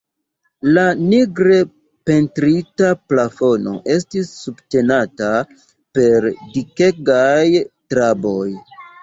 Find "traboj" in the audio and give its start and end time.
7.93-8.49